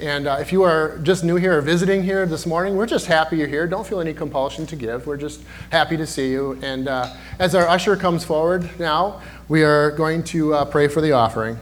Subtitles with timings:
[0.00, 3.04] And uh, if you are just new here or visiting here this morning, we're just
[3.04, 3.66] happy you're here.
[3.66, 5.06] Don't feel any compulsion to give.
[5.06, 6.58] We're just happy to see you.
[6.62, 11.02] And uh, as our usher comes forward now, we are going to uh, pray for
[11.02, 11.58] the offering.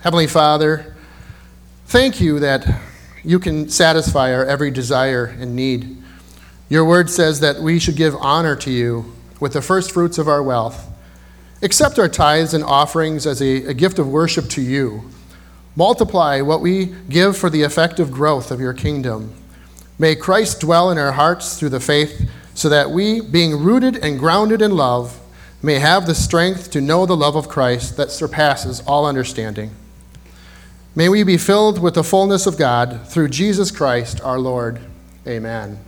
[0.00, 0.96] Heavenly Father,
[1.86, 2.66] thank you that
[3.22, 5.96] you can satisfy our every desire and need.
[6.68, 10.26] Your word says that we should give honor to you with the first fruits of
[10.26, 10.90] our wealth.
[11.62, 15.08] Accept our tithes and offerings as a, a gift of worship to you
[15.76, 19.32] Multiply what we give for the effective growth of your kingdom.
[19.98, 24.18] May Christ dwell in our hearts through the faith, so that we, being rooted and
[24.18, 25.20] grounded in love,
[25.62, 29.70] may have the strength to know the love of Christ that surpasses all understanding.
[30.94, 34.78] May we be filled with the fullness of God through Jesus Christ our Lord.
[35.26, 35.80] Amen.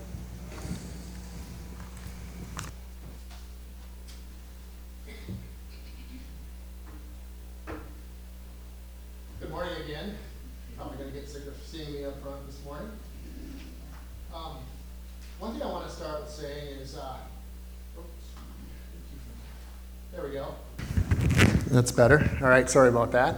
[21.67, 22.31] That's better.
[22.41, 23.37] All right, sorry about that.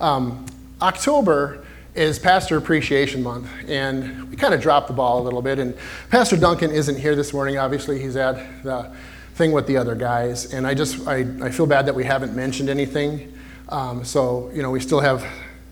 [0.00, 0.46] Um,
[0.82, 5.58] October is Pastor Appreciation Month, and we kind of dropped the ball a little bit.
[5.58, 5.76] And
[6.10, 7.58] Pastor Duncan isn't here this morning.
[7.58, 8.90] Obviously, he's at the
[9.34, 12.34] thing with the other guys, and I just I, I feel bad that we haven't
[12.34, 13.32] mentioned anything.
[13.68, 15.24] Um, so you know, we still have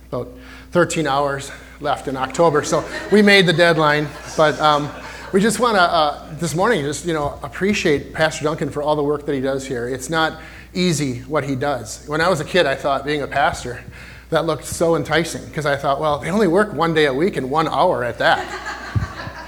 [0.08, 0.28] about
[0.70, 4.58] 13 hours left in October, so we made the deadline, but.
[4.60, 4.90] Um,
[5.32, 8.96] we just want to uh, this morning just you know appreciate pastor duncan for all
[8.96, 10.40] the work that he does here it's not
[10.74, 12.04] easy what he does.
[12.06, 13.82] When I was a kid, I thought being a pastor,
[14.30, 17.36] that looked so enticing because I thought, well, they only work one day a week
[17.36, 18.46] and one hour at that.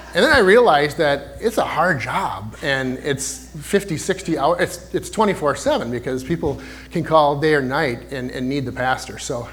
[0.15, 4.95] and then I realized that it's a hard job and it's 50, 60 hours, it's,
[4.95, 9.19] it's 24 7 because people can call day or night and, and need the pastor.
[9.19, 9.49] So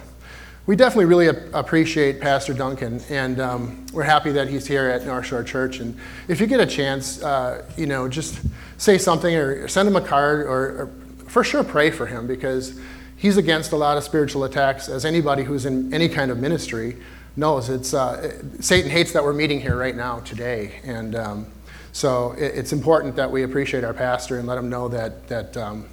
[0.68, 5.26] we definitely really appreciate Pastor Duncan, and um, we're happy that he's here at North
[5.26, 5.80] Shore Church.
[5.80, 8.42] And if you get a chance, uh, you know, just
[8.78, 10.89] say something or send him a card or, or
[11.30, 12.78] for sure pray for him because
[13.16, 16.98] he's against a lot of spiritual attacks, as anybody who's in any kind of ministry
[17.38, 17.70] knows.
[17.70, 20.82] It's, uh, Satan hates that we're meeting here right now today.
[20.84, 21.48] And um,
[21.94, 25.55] so it, it's important that we appreciate our pastor and let him know that, that,
[25.55, 25.86] um,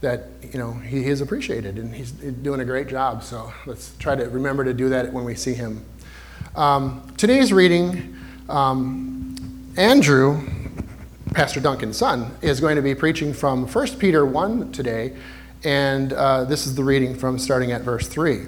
[0.00, 3.22] that you know, he is appreciated and he's doing a great job.
[3.22, 5.84] So let's try to remember to do that when we see him.
[6.54, 8.16] Um, today's reading,
[8.48, 10.46] um, Andrew
[11.32, 15.16] Pastor Duncan's son, is going to be preaching from 1 Peter 1 today,
[15.64, 18.42] and uh, this is the reading from starting at verse 3.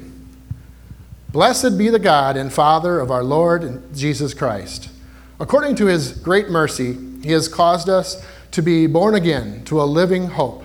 [1.32, 4.90] Blessed be the God and Father of our Lord Jesus Christ.
[5.40, 9.84] According to his great mercy, he has caused us to be born again to a
[9.84, 10.64] living hope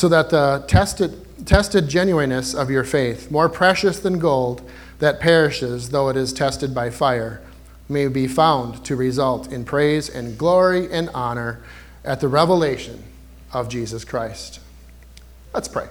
[0.00, 4.62] so that the tested, tested genuineness of your faith, more precious than gold
[4.98, 7.42] that perishes though it is tested by fire,
[7.86, 11.62] may be found to result in praise and glory and honor
[12.02, 13.02] at the revelation
[13.52, 14.60] of Jesus Christ.
[15.52, 15.86] Let's pray.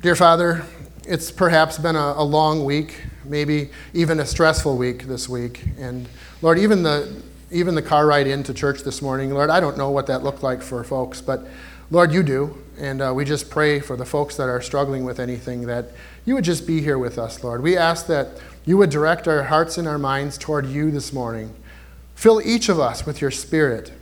[0.00, 0.64] Dear Father,
[1.04, 5.64] it's perhaps been a, a, long week, maybe even a stressful week this week.
[5.80, 6.08] And
[6.42, 9.90] Lord, even the, even the car ride into church this morning, Lord, I don't know
[9.90, 11.44] what that looked like for folks, but
[11.90, 12.62] Lord, you do.
[12.78, 15.86] And uh, we just pray for the folks that are struggling with anything that
[16.24, 17.62] you would just be here with us, Lord.
[17.62, 21.54] We ask that you would direct our hearts and our minds toward you this morning.
[22.14, 23.92] Fill each of us with your spirit.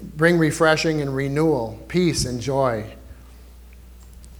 [0.00, 2.86] Bring refreshing and renewal, peace and joy.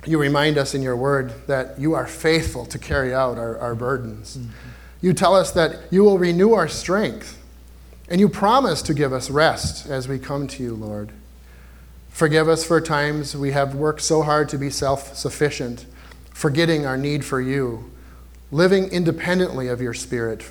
[0.06, 3.74] You remind us in your word that you are faithful to carry out our, our
[3.74, 4.38] burdens.
[4.38, 4.50] Mm-hmm.
[5.02, 7.38] You tell us that you will renew our strength,
[8.08, 11.12] and you promise to give us rest as we come to you, Lord.
[12.10, 15.86] Forgive us for times we have worked so hard to be self sufficient,
[16.34, 17.90] forgetting our need for you
[18.52, 20.50] living independently of your Spirit.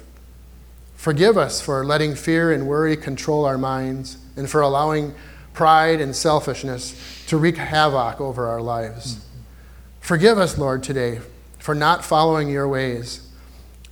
[0.96, 5.14] Forgive us for letting fear and worry control our minds and for allowing
[5.54, 9.26] pride and selfishness to wreak havoc over our lives.
[10.00, 11.20] Forgive us, Lord, today
[11.58, 13.28] for not following your ways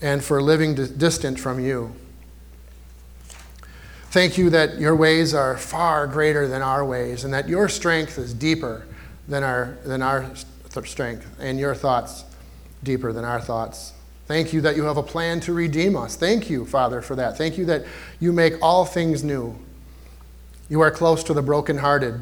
[0.02, 1.94] and for living distant from you.
[4.10, 8.18] Thank you that your ways are far greater than our ways and that your strength
[8.18, 8.88] is deeper
[9.28, 10.26] than our, than our
[10.86, 12.24] strength and your thoughts
[12.84, 13.94] deeper than our thoughts.
[14.28, 16.16] Thank you that you have a plan to redeem us.
[16.16, 17.38] Thank you, Father, for that.
[17.38, 17.86] Thank you that
[18.20, 19.58] you make all things new.
[20.70, 22.22] You are close to the brokenhearted.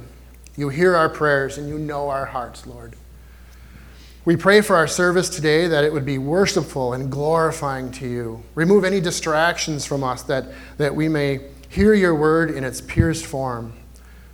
[0.56, 2.96] You hear our prayers and you know our hearts, Lord.
[4.24, 8.44] We pray for our service today that it would be worshipful and glorifying to you.
[8.56, 10.48] Remove any distractions from us that,
[10.78, 11.42] that we may
[11.76, 13.74] hear your word in its purest form.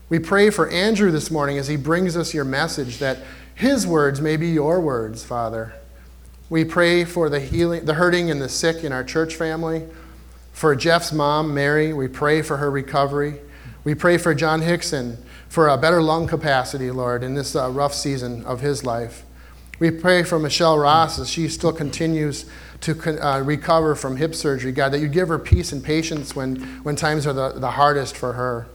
[0.09, 3.17] We pray for Andrew this morning as he brings us your message that
[3.55, 5.73] his words may be your words, Father.
[6.51, 9.87] We pray for the healing, the hurting and the sick in our church family.
[10.53, 13.39] For Jeff's mom, Mary, we pray for her recovery.
[13.83, 15.17] We pray for John Hickson
[15.49, 19.23] for a better lung capacity, Lord, in this uh, rough season of his life.
[19.79, 22.45] We pray for Michelle Ross as she still continues
[22.81, 26.55] to uh, recover from hip surgery, God, that you give her peace and patience when,
[26.83, 28.67] when times are the, the hardest for her.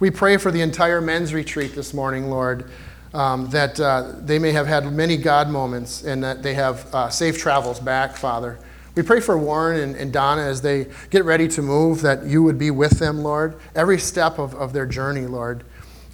[0.00, 2.70] We pray for the entire men's retreat this morning, Lord,
[3.12, 7.08] um, that uh, they may have had many God moments and that they have uh,
[7.10, 8.58] safe travels back, Father.
[8.96, 12.42] We pray for Warren and, and, Donna as they get ready to move, that you
[12.42, 15.64] would be with them, Lord, every step of, of their journey, Lord.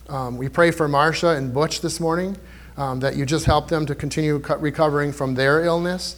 [0.09, 2.37] Um, we pray for Marcia and Butch this morning
[2.77, 6.17] um, that you just help them to continue recovering from their illness.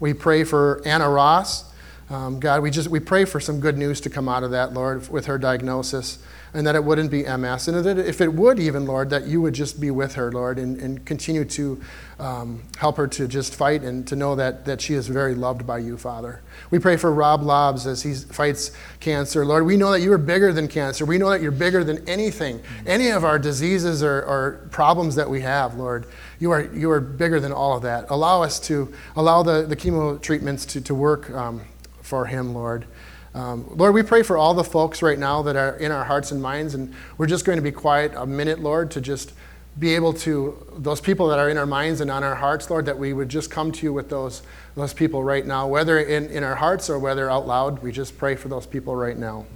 [0.00, 1.69] We pray for Anna Ross.
[2.10, 4.74] Um, God, we just we pray for some good news to come out of that,
[4.74, 6.18] Lord, with her diagnosis
[6.52, 7.68] and that it wouldn't be MS.
[7.68, 10.58] And that if it would, even, Lord, that you would just be with her, Lord,
[10.58, 11.80] and, and continue to
[12.18, 15.66] um, help her to just fight and to know that, that she is very loved
[15.66, 16.40] by you, Father.
[16.70, 19.46] We pray for Rob Lobbs as he fights cancer.
[19.46, 21.04] Lord, we know that you are bigger than cancer.
[21.04, 25.30] We know that you're bigger than anything, any of our diseases or, or problems that
[25.30, 26.06] we have, Lord.
[26.40, 28.10] You are, you are bigger than all of that.
[28.10, 31.60] Allow us to, allow the, the chemo treatments to, to work um,
[32.10, 32.84] for him, Lord.
[33.34, 36.32] Um, Lord, we pray for all the folks right now that are in our hearts
[36.32, 39.32] and minds, and we're just going to be quiet a minute, Lord, to just
[39.78, 42.86] be able to, those people that are in our minds and on our hearts, Lord,
[42.86, 44.42] that we would just come to you with those,
[44.74, 47.80] those people right now, whether in, in our hearts or whether out loud.
[47.80, 49.46] We just pray for those people right now.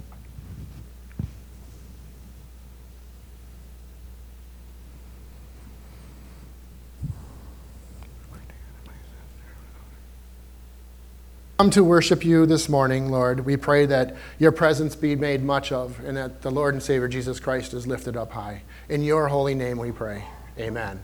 [11.57, 13.45] Come to worship you this morning, Lord.
[13.45, 17.07] We pray that your presence be made much of and that the Lord and Savior
[17.07, 18.63] Jesus Christ is lifted up high.
[18.89, 20.25] In your holy name we pray.
[20.59, 20.99] Amen.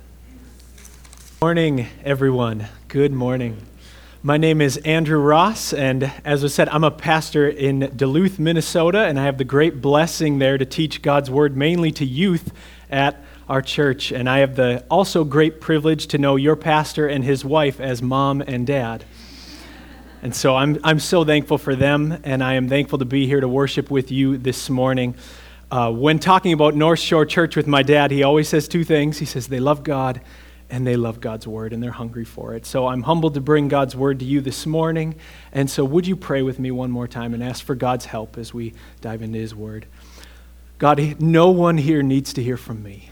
[1.41, 2.67] Morning, everyone.
[2.89, 3.65] Good morning.
[4.23, 9.05] My name is Andrew Ross, and as I said, I'm a pastor in Duluth, Minnesota,
[9.05, 12.51] and I have the great blessing there to teach God's Word mainly to youth
[12.89, 14.11] at our church.
[14.11, 18.01] And I have the also great privilege to know your pastor and his wife as
[18.01, 19.05] mom and dad.
[20.23, 23.41] And so I'm, I'm so thankful for them, and I am thankful to be here
[23.41, 25.15] to worship with you this morning.
[25.71, 29.17] Uh, when talking about North Shore Church with my dad, he always says two things.
[29.17, 30.21] He says they love God
[30.69, 32.67] and they love God's word and they're hungry for it.
[32.67, 35.15] So I'm humbled to bring God's word to you this morning.
[35.53, 38.37] And so would you pray with me one more time and ask for God's help
[38.37, 39.87] as we dive into his word?
[40.77, 43.09] God, no one here needs to hear from me.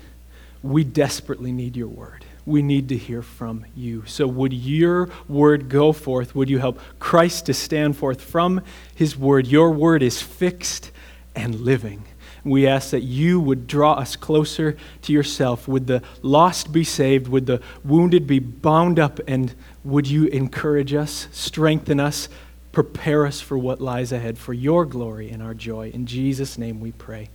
[0.62, 4.04] We desperately need your word we need to hear from you.
[4.06, 6.36] So, would your word go forth?
[6.36, 8.62] Would you help Christ to stand forth from
[8.94, 9.48] his word?
[9.48, 10.92] Your word is fixed
[11.36, 12.04] and living.
[12.44, 15.68] We ask that you would draw us closer to yourself.
[15.68, 17.28] Would the lost be saved?
[17.28, 19.20] Would the wounded be bound up?
[19.28, 19.54] And
[19.84, 22.30] would you encourage us, strengthen us,
[22.72, 25.92] prepare us for what lies ahead for your glory and our joy?
[25.94, 27.30] In Jesus' name we pray.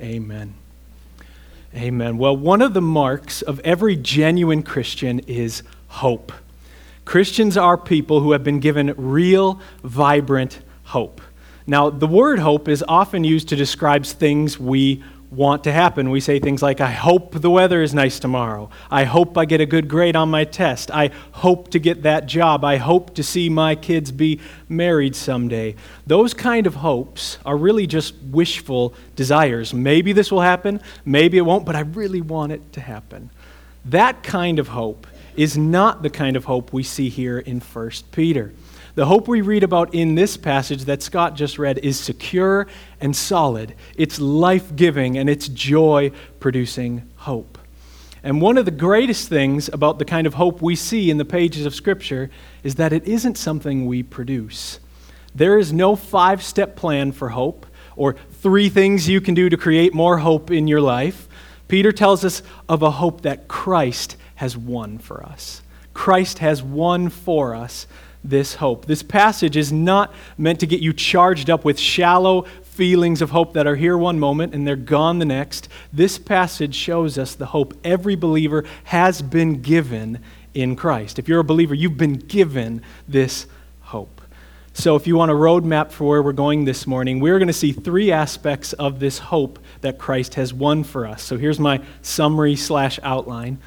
[0.00, 0.59] Amen.
[1.74, 2.18] Amen.
[2.18, 6.32] Well, one of the marks of every genuine Christian is hope.
[7.04, 11.20] Christians are people who have been given real, vibrant hope.
[11.66, 16.10] Now, the word hope is often used to describe things we want to happen.
[16.10, 18.68] We say things like, I hope the weather is nice tomorrow.
[18.90, 20.90] I hope I get a good grade on my test.
[20.90, 22.64] I hope to get that job.
[22.64, 25.76] I hope to see my kids be married someday.
[26.06, 29.72] Those kind of hopes are really just wishful desires.
[29.72, 33.30] Maybe this will happen, maybe it won't, but I really want it to happen.
[33.84, 35.06] That kind of hope
[35.36, 38.52] is not the kind of hope we see here in 1 Peter.
[38.94, 42.66] The hope we read about in this passage that Scott just read is secure
[43.00, 43.74] and solid.
[43.96, 47.58] It's life giving and it's joy producing hope.
[48.22, 51.24] And one of the greatest things about the kind of hope we see in the
[51.24, 52.30] pages of Scripture
[52.62, 54.80] is that it isn't something we produce.
[55.34, 57.66] There is no five step plan for hope
[57.96, 61.28] or three things you can do to create more hope in your life.
[61.68, 65.62] Peter tells us of a hope that Christ has won for us.
[65.94, 67.86] Christ has won for us
[68.22, 68.86] this hope.
[68.86, 73.52] This passage is not meant to get you charged up with shallow feelings of hope
[73.54, 75.68] that are here one moment and they're gone the next.
[75.92, 80.20] This passage shows us the hope every believer has been given
[80.54, 81.18] in Christ.
[81.18, 83.46] If you're a believer, you've been given this
[83.80, 84.20] hope.
[84.72, 87.52] So, if you want a roadmap for where we're going this morning, we're going to
[87.52, 91.22] see three aspects of this hope that Christ has won for us.
[91.22, 93.58] So, here's my summary slash outline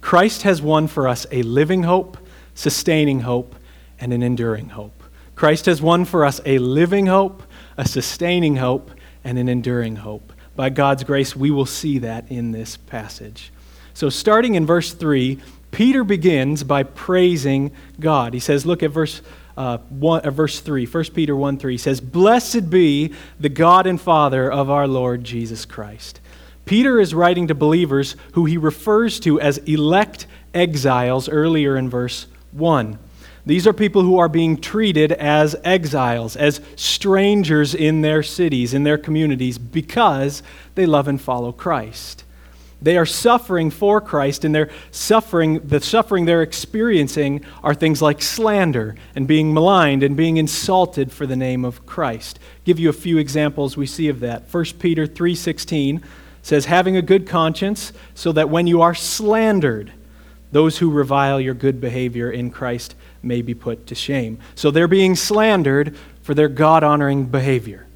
[0.00, 2.16] Christ has won for us a living hope,
[2.54, 3.56] sustaining hope,
[4.02, 5.04] and an enduring hope.
[5.36, 7.44] Christ has won for us a living hope,
[7.76, 8.90] a sustaining hope,
[9.22, 10.32] and an enduring hope.
[10.56, 13.52] By God's grace, we will see that in this passage.
[13.94, 15.38] So, starting in verse 3,
[15.70, 18.34] Peter begins by praising God.
[18.34, 19.22] He says, Look at verse,
[19.56, 24.00] uh, one, uh, verse 3, 1 Peter 1 3 says, Blessed be the God and
[24.00, 26.20] Father of our Lord Jesus Christ.
[26.64, 32.26] Peter is writing to believers who he refers to as elect exiles earlier in verse
[32.50, 32.98] 1.
[33.44, 38.84] These are people who are being treated as exiles, as strangers in their cities, in
[38.84, 40.42] their communities, because
[40.76, 42.24] they love and follow Christ.
[42.80, 48.22] They are suffering for Christ, and their suffering, the suffering they're experiencing are things like
[48.22, 52.38] slander and being maligned and being insulted for the name of Christ.
[52.64, 54.48] give you a few examples we see of that.
[54.48, 56.00] 1 Peter 3:16
[56.42, 59.92] says, "Having a good conscience, so that when you are slandered,
[60.52, 64.38] those who revile your good behavior in Christ may be put to shame.
[64.54, 67.86] So they're being slandered for their God honoring behavior.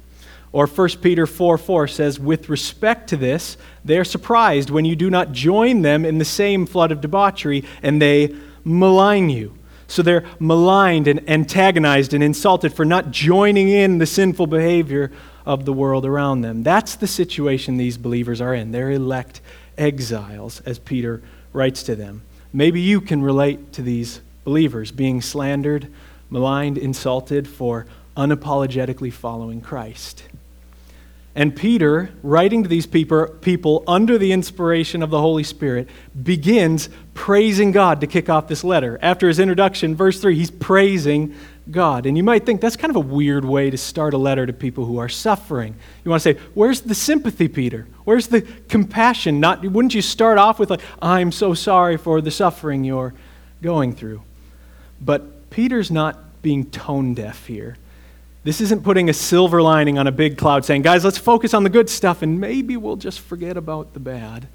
[0.51, 4.95] Or 1 Peter 4 4 says, With respect to this, they are surprised when you
[4.95, 9.57] do not join them in the same flood of debauchery, and they malign you.
[9.87, 15.11] So they're maligned and antagonized and insulted for not joining in the sinful behavior
[15.45, 16.63] of the world around them.
[16.63, 18.71] That's the situation these believers are in.
[18.71, 19.39] They're elect
[19.77, 21.21] exiles, as Peter
[21.53, 22.23] writes to them.
[22.51, 25.85] Maybe you can relate to these believers being slandered,
[26.29, 27.85] maligned, insulted for
[28.15, 30.23] unapologetically following Christ.
[31.35, 35.89] And Peter, writing to these people, under the inspiration of the Holy Spirit,
[36.23, 38.97] begins praising God to kick off this letter.
[39.01, 41.35] After his introduction, verse 3, he's praising
[41.69, 42.05] God.
[42.05, 44.53] And you might think that's kind of a weird way to start a letter to
[44.53, 45.75] people who are suffering.
[46.05, 47.85] You want to say, Where's the sympathy, Peter?
[48.05, 49.41] Where's the compassion?
[49.41, 53.13] Not, wouldn't you start off with, like, I'm so sorry for the suffering you're
[53.61, 54.21] going through?
[55.01, 57.77] But Peter's not being tone deaf here.
[58.43, 61.63] This isn't putting a silver lining on a big cloud saying, guys, let's focus on
[61.63, 64.47] the good stuff and maybe we'll just forget about the bad.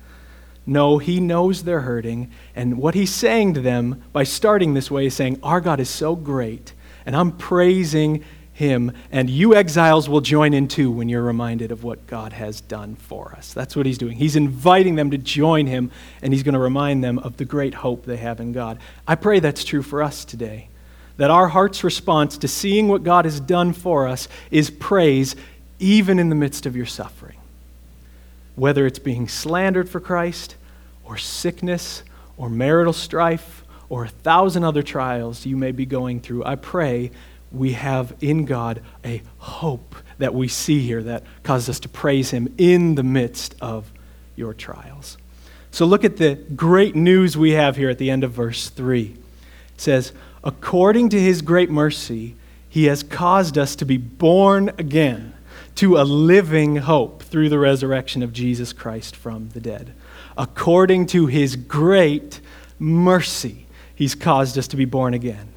[0.65, 2.31] No, he knows they're hurting.
[2.55, 5.91] And what he's saying to them by starting this way is saying, Our God is
[5.91, 6.73] so great,
[7.05, 11.85] and I'm praising him, and you exiles will join in too when you're reminded of
[11.85, 13.53] what God has done for us.
[13.55, 14.17] That's what he's doing.
[14.17, 15.91] He's inviting them to join him,
[16.21, 18.79] and he's going to remind them of the great hope they have in God.
[19.09, 20.69] I pray that's true for us today.
[21.17, 25.35] That our heart's response to seeing what God has done for us is praise,
[25.79, 27.39] even in the midst of your suffering.
[28.55, 30.57] Whether it's being slandered for Christ,
[31.05, 32.03] or sickness,
[32.37, 37.11] or marital strife, or a thousand other trials you may be going through, I pray
[37.55, 42.31] we have in God a hope that we see here that causes us to praise
[42.31, 43.93] Him in the midst of
[44.37, 45.19] your trials.
[45.71, 49.17] So look at the great news we have here at the end of verse 3.
[49.75, 50.13] It says,
[50.45, 52.37] According to His great mercy,
[52.69, 55.35] He has caused us to be born again
[55.77, 59.95] to a living hope through the resurrection of Jesus Christ from the dead.
[60.37, 62.41] According to His great
[62.79, 65.52] mercy, He's caused us to be born again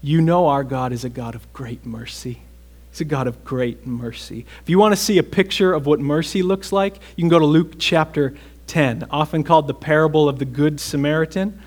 [0.00, 2.42] you know our God is a God of great mercy.
[2.90, 4.46] He's a God of great mercy.
[4.62, 7.38] If you want to see a picture of what mercy looks like, you can go
[7.38, 8.34] to Luke chapter
[8.68, 11.60] 10, often called the parable of the Good Samaritan.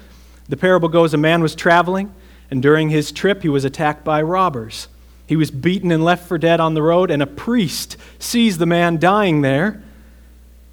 [0.49, 2.13] The parable goes a man was traveling,
[2.49, 4.87] and during his trip, he was attacked by robbers.
[5.27, 8.65] He was beaten and left for dead on the road, and a priest sees the
[8.65, 9.81] man dying there,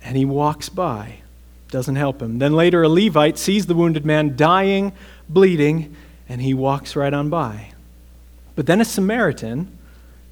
[0.03, 1.21] and he walks by.
[1.71, 2.39] Doesn't help him.
[2.39, 4.93] Then later, a Levite sees the wounded man dying,
[5.29, 5.95] bleeding,
[6.29, 7.73] and he walks right on by.
[8.55, 9.79] But then a Samaritan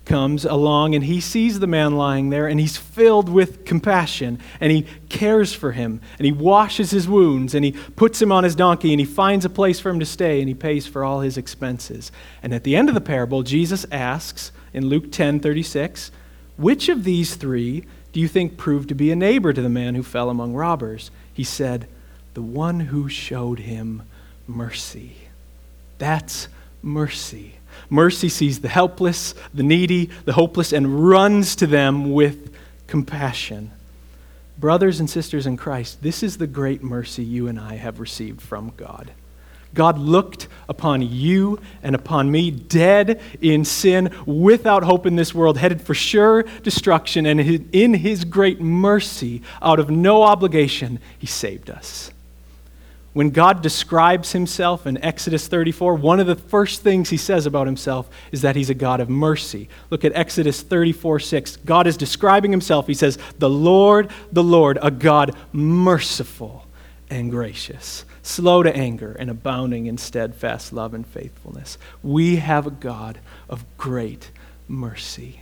[0.07, 4.71] comes along and he sees the man lying there and he's filled with compassion and
[4.71, 8.55] he cares for him and he washes his wounds and he puts him on his
[8.55, 11.21] donkey and he finds a place for him to stay and he pays for all
[11.21, 12.13] his expenses.
[12.43, 16.13] And at the end of the parable, Jesus asks in Luke 10 36,
[16.57, 19.95] which of these three do you think proved to be a neighbor to the man
[19.95, 21.11] who fell among robbers?
[21.33, 21.87] He said,
[22.33, 24.03] The one who showed him
[24.47, 25.26] mercy.
[25.99, 26.49] That's
[26.83, 27.55] mercy.
[27.89, 32.55] Mercy sees the helpless, the needy, the hopeless, and runs to them with
[32.87, 33.71] compassion.
[34.59, 38.41] Brothers and sisters in Christ, this is the great mercy you and I have received
[38.41, 39.13] from God.
[39.75, 45.59] God looked upon you and upon me, dead in sin, without hope in this world,
[45.59, 47.41] headed for sure destruction, and
[47.75, 52.11] in His great mercy, out of no obligation, He saved us.
[53.17, 57.67] When God describes himself in Exodus 34, one of the first things he says about
[57.67, 59.71] himself is that he's a God of mercy.
[59.89, 61.57] Look at Exodus 34 6.
[61.65, 62.87] God is describing himself.
[62.87, 66.67] He says, The Lord, the Lord, a God merciful
[67.09, 71.79] and gracious, slow to anger, and abounding in steadfast love and faithfulness.
[72.03, 73.19] We have a God
[73.49, 74.31] of great
[74.69, 75.41] mercy.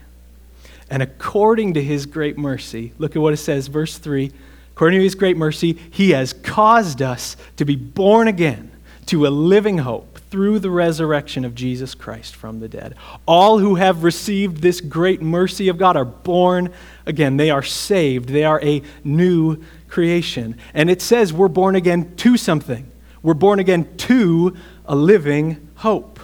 [0.89, 4.31] And according to his great mercy, look at what it says, verse 3
[4.75, 8.71] according to his great mercy, he has caused us to be born again
[9.07, 12.97] to a living hope through the resurrection of Jesus Christ from the dead.
[13.25, 16.73] All who have received this great mercy of God are born
[17.07, 17.37] again.
[17.37, 18.31] They are saved.
[18.31, 20.57] They are a new creation.
[20.75, 22.91] And it says we're born again to something.
[23.23, 26.19] We're born again to a living hope.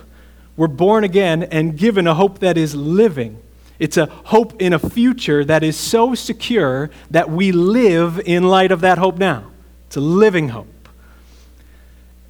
[0.57, 3.41] We're born again and given a hope that is living.
[3.81, 8.71] It's a hope in a future that is so secure that we live in light
[8.71, 9.51] of that hope now.
[9.87, 10.89] It's a living hope.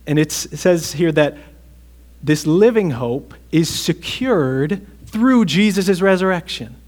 [0.06, 1.36] And it says here that
[2.22, 6.79] this living hope is secured through Jesus' resurrection.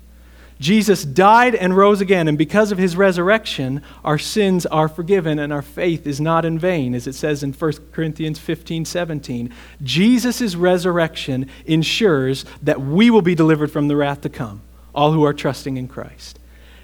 [0.63, 5.53] Jesus died and rose again, and because of his resurrection, our sins are forgiven and
[5.53, 9.53] our faith is not in vain, as it says in 1 Corinthians 15 17.
[9.83, 14.63] Jesus' resurrection ensures that we will be delivered from the wrath to come,
[14.95, 16.39] all who are trusting in Christ.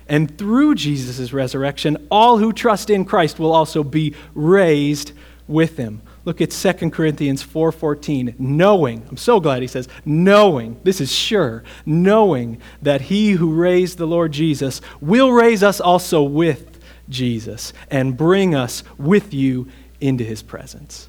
[0.08, 5.12] And through Jesus' resurrection, all who trust in Christ will also be raised
[5.46, 6.02] with him.
[6.24, 11.64] Look at 2 Corinthians 4:14, knowing, I'm so glad he says, knowing, this is sure,
[11.86, 18.16] knowing that he who raised the Lord Jesus will raise us also with Jesus and
[18.16, 19.68] bring us with you
[20.00, 21.08] into his presence.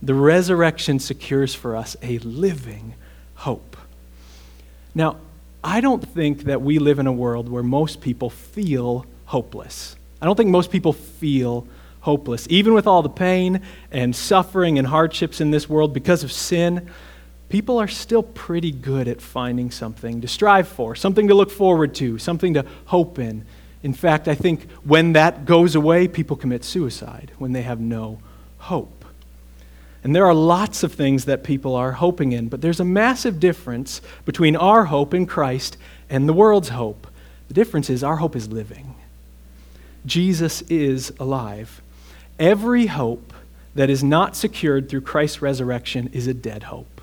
[0.00, 2.94] The resurrection secures for us a living
[3.36, 3.76] hope.
[4.94, 5.16] Now,
[5.64, 9.96] I don't think that we live in a world where most people feel hopeless.
[10.20, 11.66] I don't think most people feel
[12.02, 12.46] hopeless.
[12.50, 16.88] Even with all the pain and suffering and hardships in this world because of sin,
[17.48, 21.94] people are still pretty good at finding something to strive for, something to look forward
[21.94, 23.44] to, something to hope in.
[23.82, 28.20] In fact, I think when that goes away, people commit suicide when they have no
[28.58, 29.04] hope.
[30.04, 33.38] And there are lots of things that people are hoping in, but there's a massive
[33.38, 35.76] difference between our hope in Christ
[36.10, 37.06] and the world's hope.
[37.48, 38.94] The difference is our hope is living.
[40.04, 41.80] Jesus is alive.
[42.38, 43.32] Every hope
[43.74, 47.00] that is not secured through Christ's resurrection is a dead hope.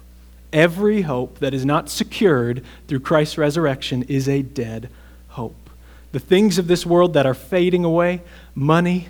[0.51, 4.89] Every hope that is not secured through Christ's resurrection is a dead
[5.29, 5.69] hope.
[6.11, 8.21] The things of this world that are fading away
[8.55, 9.09] money,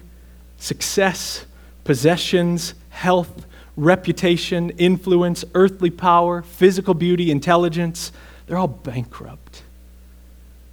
[0.58, 1.45] success,
[1.86, 3.45] possessions, health,
[3.77, 8.12] reputation, influence, earthly power, physical beauty, intelligence
[8.49, 9.62] they're all bankrupt.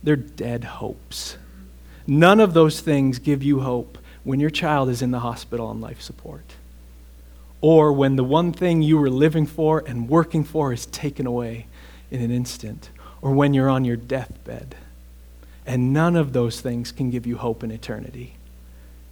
[0.03, 1.37] They're dead hopes.
[2.07, 5.81] None of those things give you hope when your child is in the hospital on
[5.81, 6.57] life support,
[7.61, 11.65] or when the one thing you were living for and working for is taken away
[12.11, 12.91] in an instant,
[13.23, 14.75] or when you're on your deathbed.
[15.65, 18.35] And none of those things can give you hope in eternity.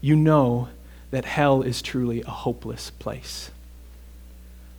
[0.00, 0.68] You know
[1.12, 3.52] that hell is truly a hopeless place.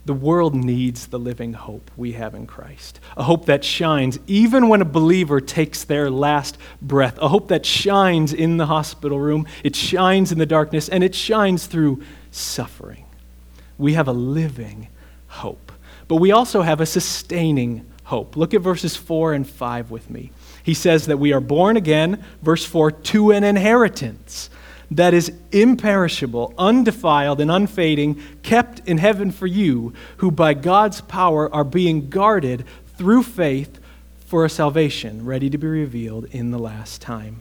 [0.06, 3.00] The world needs the living hope we have in Christ.
[3.16, 7.18] A hope that shines even when a believer takes their last breath.
[7.18, 11.12] A hope that shines in the hospital room, it shines in the darkness, and it
[11.12, 13.04] shines through suffering.
[13.78, 14.86] We have a living
[15.26, 15.72] hope.
[16.06, 18.36] But we also have a sustaining hope.
[18.36, 20.30] Look at verses 4 and 5 with me.
[20.62, 24.50] He says that we are born again, verse 4, to an inheritance
[24.90, 31.52] that is imperishable, undefiled, and unfading, kept in heaven for you, who by God's power
[31.52, 32.64] are being guarded
[32.96, 33.78] through faith
[34.26, 37.40] for a salvation ready to be revealed in the last time.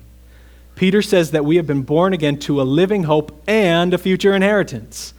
[0.75, 4.36] Peter says that we have been born again to a living hope and a future
[4.36, 5.13] inheritance.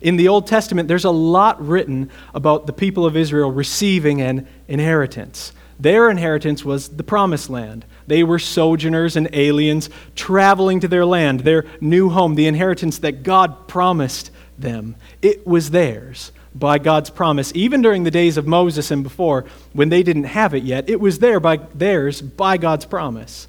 [0.00, 4.46] In the Old Testament, there's a lot written about the people of Israel receiving an
[4.68, 5.52] inheritance.
[5.80, 7.84] Their inheritance was the promised land.
[8.06, 13.22] They were sojourners and aliens traveling to their land, their new home, the inheritance that
[13.22, 14.96] God promised them.
[15.22, 19.88] It was theirs by God's promise, even during the days of Moses and before, when
[19.88, 20.88] they didn't have it yet.
[20.88, 23.46] It was there by, theirs by God's promise.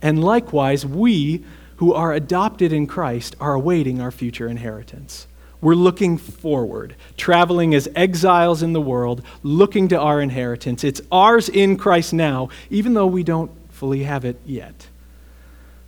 [0.00, 1.44] And likewise, we
[1.76, 5.26] who are adopted in Christ are awaiting our future inheritance.
[5.62, 10.82] We're looking forward, traveling as exiles in the world, looking to our inheritance.
[10.84, 14.88] It's ours in Christ now, even though we don't fully have it yet.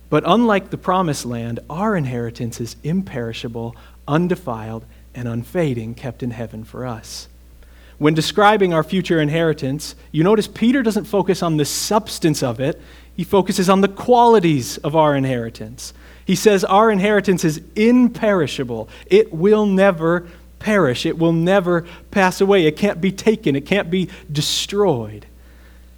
[0.09, 3.75] But unlike the promised land, our inheritance is imperishable,
[4.07, 7.27] undefiled, and unfading, kept in heaven for us.
[7.97, 12.81] When describing our future inheritance, you notice Peter doesn't focus on the substance of it,
[13.13, 15.93] he focuses on the qualities of our inheritance.
[16.25, 20.27] He says our inheritance is imperishable, it will never
[20.59, 25.27] perish, it will never pass away, it can't be taken, it can't be destroyed.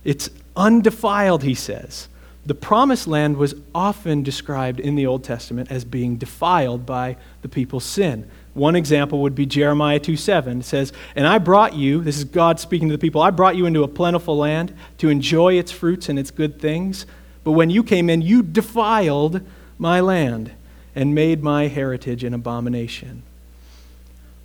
[0.04, 2.10] It's undefiled, he says.
[2.46, 7.50] The promised land was often described in the Old Testament as being defiled by the
[7.50, 8.30] people's sin.
[8.54, 10.62] One example would be Jeremiah 2 7.
[10.62, 13.58] It says, And I brought you, this is God speaking to the people, I brought
[13.58, 17.06] you into a plentiful land to enjoy its fruits and its good things.
[17.44, 19.42] But when you came in, you defiled
[19.78, 20.52] my land
[20.96, 23.24] and made my heritage an abomination.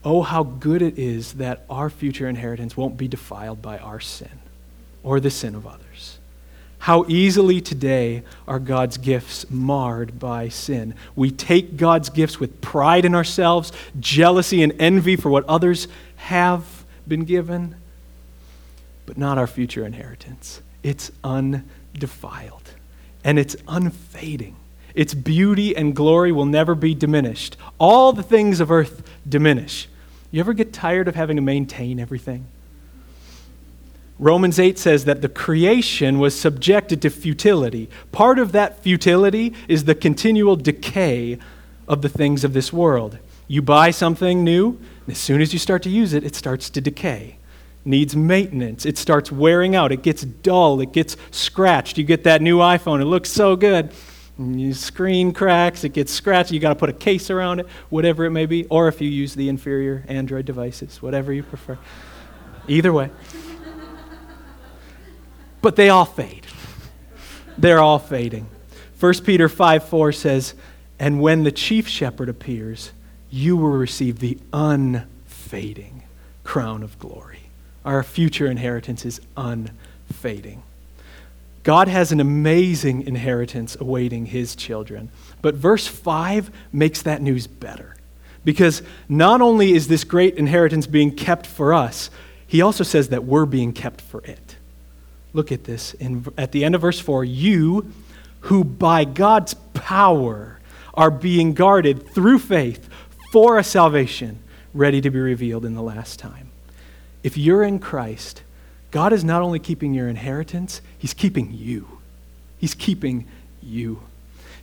[0.05, 4.41] Oh, how good it is that our future inheritance won't be defiled by our sin
[5.03, 6.19] or the sin of others.
[6.81, 10.95] How easily today are God's gifts marred by sin.
[11.15, 16.85] We take God's gifts with pride in ourselves, jealousy and envy for what others have
[17.07, 17.77] been given,
[19.07, 20.61] but not our future inheritance.
[20.83, 22.71] It's undefiled
[23.23, 24.57] and it's unfading.
[24.95, 27.57] Its beauty and glory will never be diminished.
[27.79, 29.89] All the things of earth diminish.
[30.31, 32.47] You ever get tired of having to maintain everything?
[34.19, 37.89] Romans 8 says that the creation was subjected to futility.
[38.13, 41.39] Part of that futility is the continual decay
[41.89, 43.19] of the things of this world.
[43.49, 46.71] You buy something new, and as soon as you start to use it, it starts
[46.71, 47.37] to decay.
[47.85, 48.87] Needs maintenance.
[48.87, 49.91] It starts wearing out.
[49.91, 50.81] It gets dull.
[50.81, 51.99] It gets scratched.
[51.99, 53.91] You get that new iPhone, it looks so good.
[54.39, 58.25] Your screen cracks, it gets scratched, you got to put a case around it, whatever
[58.25, 61.79] it may be, or if you use the inferior Android devices, whatever you prefer.
[62.67, 63.11] Either way
[65.63, 66.45] but they all fade.
[67.57, 68.49] They're all fading.
[69.01, 70.55] 1 Peter 5 4 says,
[70.99, 72.91] And when the chief shepherd appears,
[73.31, 76.03] you will receive the unfading
[76.45, 77.39] crown of glory.
[77.85, 80.63] Our future inheritance is unfading.
[81.63, 85.11] God has an amazing inheritance awaiting his children.
[85.43, 87.97] But verse 5 makes that news better.
[88.45, 92.11] Because not only is this great inheritance being kept for us,
[92.47, 94.57] he also says that we're being kept for it.
[95.33, 97.93] Look at this in, at the end of verse 4 you
[98.41, 100.59] who by God's power
[100.95, 102.89] are being guarded through faith
[103.31, 104.41] for a salvation
[104.75, 106.51] ready to be revealed in the last time.
[107.23, 108.43] If you're in Christ,
[108.93, 111.99] God is not only keeping your inheritance, He's keeping you.
[112.59, 113.27] He's keeping
[113.61, 114.01] you.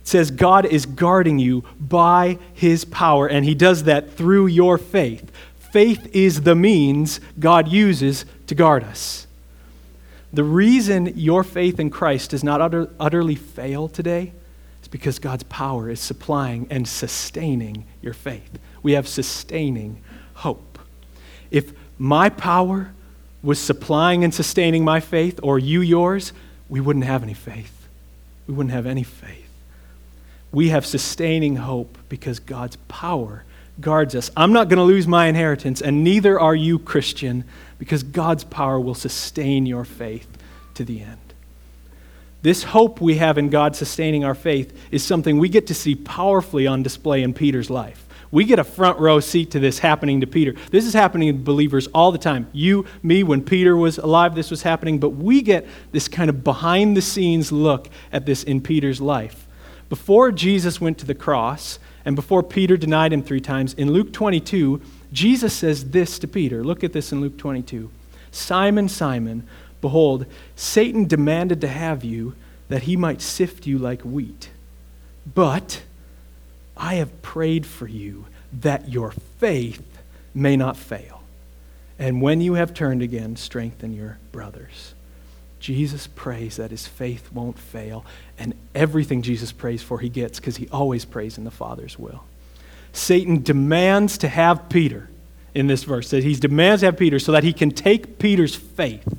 [0.00, 4.78] It says God is guarding you by His power, and He does that through your
[4.78, 5.30] faith.
[5.58, 9.26] Faith is the means God uses to guard us.
[10.32, 14.32] The reason your faith in Christ does not utter, utterly fail today
[14.80, 18.60] is because God's power is supplying and sustaining your faith.
[18.80, 20.00] We have sustaining
[20.34, 20.78] hope.
[21.50, 22.92] If my power
[23.42, 26.32] was supplying and sustaining my faith, or you yours,
[26.68, 27.88] we wouldn't have any faith.
[28.46, 29.48] We wouldn't have any faith.
[30.52, 33.44] We have sustaining hope because God's power
[33.80, 34.30] guards us.
[34.36, 37.44] I'm not going to lose my inheritance, and neither are you, Christian,
[37.78, 40.26] because God's power will sustain your faith
[40.74, 41.18] to the end.
[42.42, 45.94] This hope we have in God sustaining our faith is something we get to see
[45.94, 48.06] powerfully on display in Peter's life.
[48.32, 50.54] We get a front row seat to this happening to Peter.
[50.70, 52.48] This is happening to believers all the time.
[52.52, 56.44] You, me, when Peter was alive, this was happening, but we get this kind of
[56.44, 59.48] behind the scenes look at this in Peter's life.
[59.88, 64.12] Before Jesus went to the cross, and before Peter denied him three times, in Luke
[64.12, 64.80] 22,
[65.12, 66.62] Jesus says this to Peter.
[66.62, 67.90] Look at this in Luke 22.
[68.30, 69.46] Simon, Simon,
[69.80, 72.34] behold, Satan demanded to have you
[72.68, 74.50] that he might sift you like wheat.
[75.34, 75.82] But
[76.80, 78.24] I have prayed for you
[78.60, 79.86] that your faith
[80.34, 81.22] may not fail.
[81.98, 84.94] And when you have turned again, strengthen your brothers.
[85.60, 88.06] Jesus prays that his faith won't fail,
[88.38, 92.24] and everything Jesus prays for, he gets because he always prays in the Father's will.
[92.94, 95.10] Satan demands to have Peter
[95.54, 98.56] in this verse, that he demands to have Peter so that he can take Peter's
[98.56, 99.18] faith.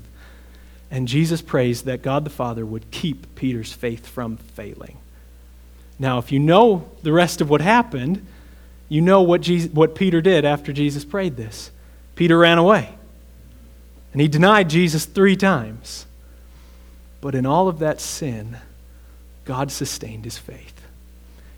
[0.89, 4.97] And Jesus prays that God the Father would keep Peter's faith from failing.
[6.01, 8.25] Now, if you know the rest of what happened,
[8.89, 11.69] you know what, Jesus, what Peter did after Jesus prayed this.
[12.15, 12.89] Peter ran away,
[14.11, 16.07] and he denied Jesus three times.
[17.21, 18.57] But in all of that sin,
[19.45, 20.81] God sustained his faith.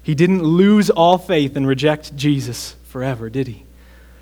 [0.01, 3.63] He didn't lose all faith and reject Jesus forever, did he?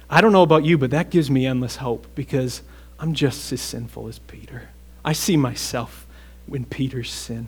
[0.08, 2.62] I don't know about you, but that gives me endless hope because
[3.00, 4.70] I'm just as sinful as Peter.
[5.04, 6.06] I see myself
[6.48, 7.48] in Peter's sin.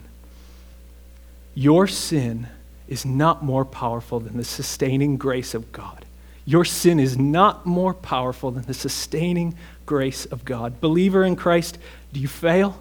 [1.54, 2.48] Your sin
[2.88, 6.04] is not more powerful than the sustaining grace of God.
[6.44, 9.54] Your sin is not more powerful than the sustaining
[9.86, 10.80] grace of God.
[10.80, 11.78] Believer in Christ,
[12.12, 12.78] do you fail?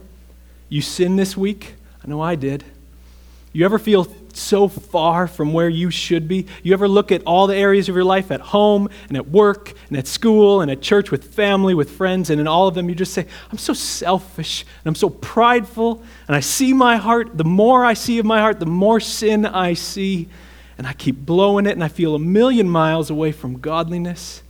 [0.68, 1.76] You sin this week?
[2.04, 2.66] I know I did.
[3.54, 6.48] You ever feel so far from where you should be?
[6.64, 9.74] You ever look at all the areas of your life at home and at work
[9.90, 12.90] and at school and at church with family, with friends, and in all of them
[12.90, 17.38] you just say, I'm so selfish and I'm so prideful, and I see my heart.
[17.38, 20.28] The more I see of my heart, the more sin I see,
[20.78, 24.42] and I keep blowing it, and I feel a million miles away from godliness.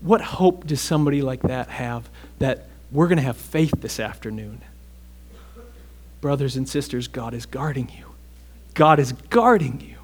[0.00, 4.62] What hope does somebody like that have that we're going to have faith this afternoon?
[6.20, 8.07] Brothers and sisters, God is guarding you.
[8.74, 9.96] God is guarding you.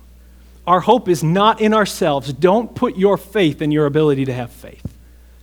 [0.67, 2.33] Our hope is not in ourselves.
[2.33, 4.85] Don't put your faith in your ability to have faith.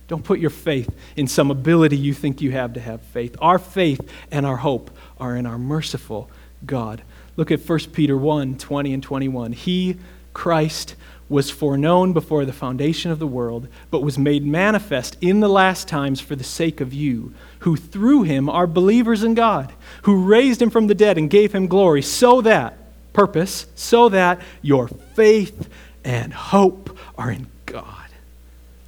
[0.08, 3.36] Don't put your faith in some ability you think you have to have faith.
[3.40, 6.28] Our faith and our hope are in our merciful
[6.66, 7.02] God.
[7.36, 9.52] Look at 1 Peter 1 20 and 21.
[9.52, 9.96] He,
[10.34, 10.96] Christ,
[11.28, 15.88] was foreknown before the foundation of the world, but was made manifest in the last
[15.88, 20.60] times for the sake of you, who through him are believers in God, who raised
[20.60, 22.76] him from the dead and gave him glory, so that,
[23.12, 25.68] purpose, so that your faith
[26.04, 27.86] and hope are in God.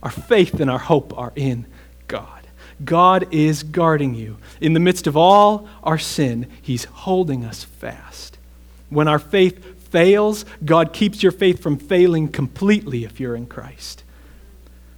[0.03, 1.67] Our faith and our hope are in
[2.09, 2.29] God.
[2.85, 4.37] God is guarding you.
[4.61, 8.39] In the midst of all our sin, He's holding us fast.
[8.91, 14.03] When our faith fails, God keeps your faith from failing completely if you're in Christ.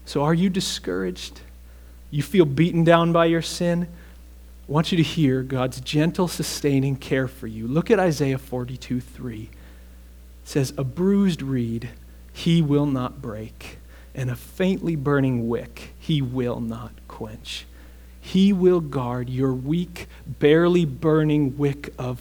[0.05, 1.41] So, are you discouraged?
[2.11, 3.89] You feel beaten down by your sin?
[4.69, 7.69] I want you to hear God's gentle, sustaining care for you.
[7.69, 9.43] Look at Isaiah 42 3.
[9.43, 9.49] It
[10.45, 11.91] says, A bruised reed
[12.33, 13.79] he will not break,
[14.15, 17.65] and a faintly burning wick he will not quench.
[18.21, 22.21] He will guard your weak, barely burning wick of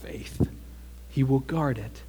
[0.00, 0.50] faith.
[1.08, 2.02] He will guard it.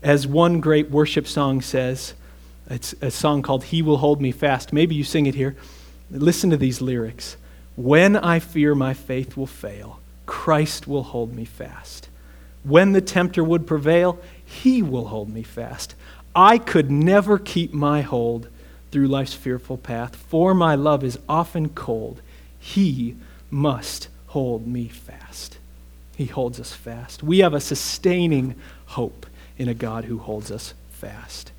[0.00, 2.14] As one great worship song says,
[2.70, 4.72] it's a song called He Will Hold Me Fast.
[4.72, 5.56] Maybe you sing it here.
[6.08, 7.36] Listen to these lyrics.
[7.76, 12.08] When I fear my faith will fail, Christ will hold me fast.
[12.64, 15.94] When the tempter would prevail, he will hold me fast.
[16.34, 18.48] I could never keep my hold
[18.90, 22.22] through life's fearful path, for my love is often cold.
[22.58, 23.16] He
[23.50, 25.58] must hold me fast.
[26.16, 27.22] He holds us fast.
[27.22, 28.54] We have a sustaining
[28.86, 29.26] hope
[29.58, 31.52] in a God who holds us fast.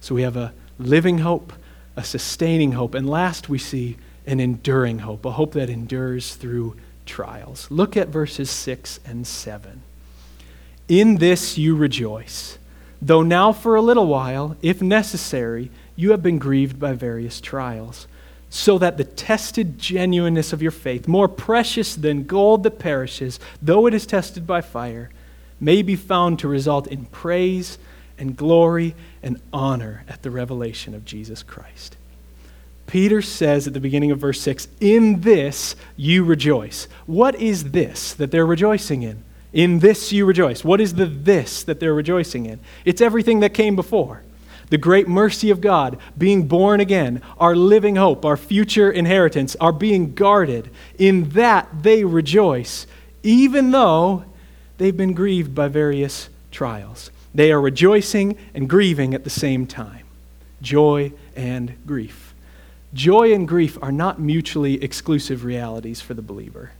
[0.00, 1.52] So we have a living hope,
[1.96, 6.76] a sustaining hope, and last we see an enduring hope, a hope that endures through
[7.06, 7.70] trials.
[7.70, 9.82] Look at verses 6 and 7.
[10.88, 12.58] In this you rejoice,
[13.00, 18.06] though now for a little while, if necessary, you have been grieved by various trials,
[18.48, 23.86] so that the tested genuineness of your faith, more precious than gold that perishes, though
[23.86, 25.10] it is tested by fire,
[25.60, 27.78] may be found to result in praise
[28.18, 31.96] and glory and honor at the revelation of Jesus Christ.
[32.90, 36.88] Peter says at the beginning of verse 6, In this you rejoice.
[37.06, 39.22] What is this that they're rejoicing in?
[39.52, 40.64] In this you rejoice.
[40.64, 42.58] What is the this that they're rejoicing in?
[42.84, 44.24] It's everything that came before.
[44.70, 49.72] The great mercy of God, being born again, our living hope, our future inheritance, are
[49.72, 50.68] being guarded.
[50.98, 52.88] In that they rejoice,
[53.22, 54.24] even though
[54.78, 57.12] they've been grieved by various trials.
[57.32, 60.06] They are rejoicing and grieving at the same time
[60.60, 62.29] joy and grief.
[62.92, 66.72] Joy and grief are not mutually exclusive realities for the believer.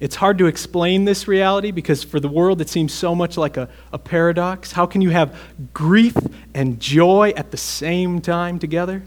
[0.00, 3.56] It's hard to explain this reality because for the world it seems so much like
[3.56, 4.70] a, a paradox.
[4.70, 5.36] How can you have
[5.74, 6.16] grief
[6.54, 9.02] and joy at the same time together?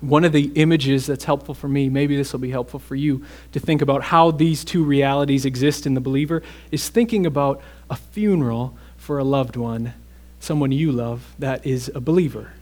[0.00, 3.24] One of the images that's helpful for me, maybe this will be helpful for you
[3.52, 7.96] to think about how these two realities exist in the believer, is thinking about a
[7.96, 9.92] funeral for a loved one,
[10.40, 12.52] someone you love that is a believer.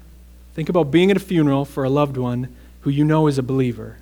[0.55, 3.43] Think about being at a funeral for a loved one who you know is a
[3.43, 3.99] believer.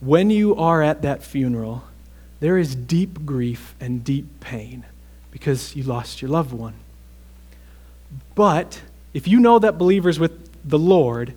[0.00, 1.84] When you are at that funeral,
[2.40, 4.84] there is deep grief and deep pain
[5.30, 6.74] because you lost your loved one.
[8.34, 8.82] But
[9.14, 11.34] if you know that believer's with the Lord,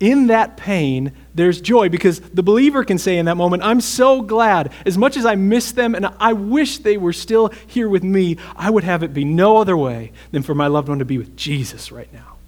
[0.00, 4.22] in that pain, there's joy because the believer can say in that moment, I'm so
[4.22, 4.72] glad.
[4.86, 8.38] As much as I miss them and I wish they were still here with me,
[8.56, 11.18] I would have it be no other way than for my loved one to be
[11.18, 12.39] with Jesus right now.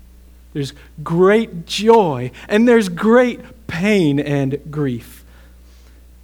[0.52, 5.24] There's great joy and there's great pain and grief.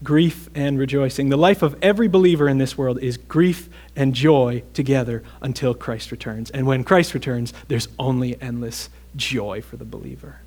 [0.03, 1.29] Grief and rejoicing.
[1.29, 6.13] The life of every believer in this world is grief and joy together until Christ
[6.13, 6.51] returns.
[6.51, 10.41] And when Christ returns, there's only endless joy for the believer.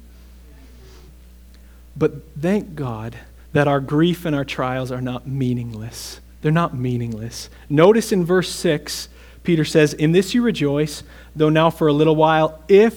[1.98, 3.18] But thank God
[3.54, 6.22] that our grief and our trials are not meaningless.
[6.42, 7.50] They're not meaningless.
[7.70, 9.10] Notice in verse 6,
[9.44, 11.04] Peter says, In this you rejoice,
[11.36, 12.96] though now for a little while, if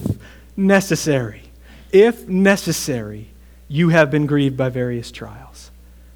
[0.57, 1.43] necessary.
[1.91, 3.29] If necessary,
[3.67, 5.71] you have been grieved by various trials.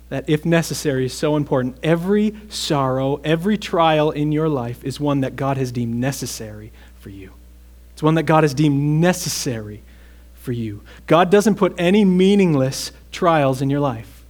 [0.10, 1.78] that, if necessary, is so important.
[1.84, 7.10] Every sorrow, every trial in your life is one that God has deemed necessary for
[7.10, 7.32] you.
[7.94, 9.84] It's one that God has deemed necessary
[10.34, 10.82] for you.
[11.06, 14.24] God doesn't put any meaningless trials in your life.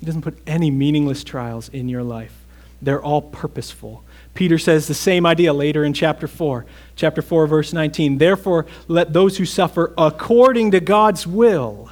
[0.00, 2.45] He doesn't put any meaningless trials in your life.
[2.82, 4.04] They're all purposeful.
[4.34, 6.66] Peter says the same idea later in chapter 4.
[6.94, 8.18] Chapter 4, verse 19.
[8.18, 11.90] Therefore, let those who suffer according to God's will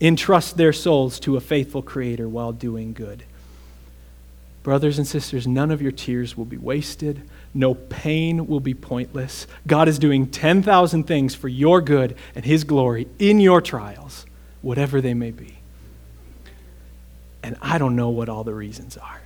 [0.00, 3.24] entrust their souls to a faithful Creator while doing good.
[4.62, 7.28] Brothers and sisters, none of your tears will be wasted.
[7.52, 9.46] No pain will be pointless.
[9.66, 14.24] God is doing 10,000 things for your good and His glory in your trials,
[14.62, 15.58] whatever they may be.
[17.42, 19.20] And I don't know what all the reasons are.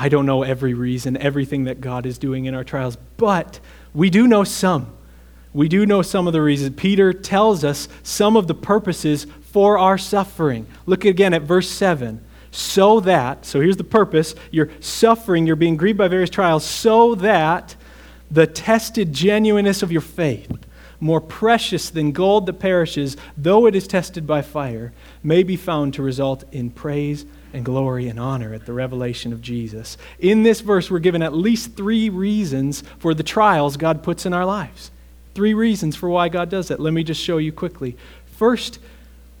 [0.00, 3.60] I don't know every reason, everything that God is doing in our trials, but
[3.92, 4.96] we do know some.
[5.52, 6.74] We do know some of the reasons.
[6.74, 10.66] Peter tells us some of the purposes for our suffering.
[10.86, 12.24] Look again at verse 7.
[12.50, 17.14] So that, so here's the purpose you're suffering, you're being grieved by various trials, so
[17.16, 17.76] that
[18.30, 20.50] the tested genuineness of your faith,
[20.98, 25.92] more precious than gold that perishes, though it is tested by fire, may be found
[25.92, 29.96] to result in praise and glory and honor at the revelation of Jesus.
[30.18, 34.32] In this verse, we're given at least three reasons for the trials God puts in
[34.32, 34.90] our lives.
[35.34, 36.80] Three reasons for why God does that.
[36.80, 37.96] Let me just show you quickly.
[38.26, 38.78] First,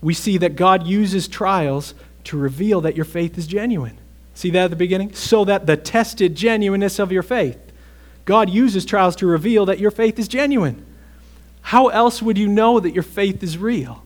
[0.00, 1.94] we see that God uses trials
[2.24, 3.98] to reveal that your faith is genuine.
[4.34, 5.14] See that at the beginning?
[5.14, 7.58] So that the tested genuineness of your faith.
[8.24, 10.84] God uses trials to reveal that your faith is genuine.
[11.62, 14.02] How else would you know that your faith is real?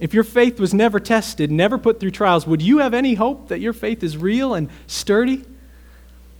[0.00, 3.48] If your faith was never tested, never put through trials, would you have any hope
[3.48, 5.44] that your faith is real and sturdy?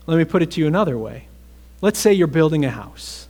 [0.06, 1.26] Let me put it to you another way.
[1.80, 3.28] Let's say you're building a house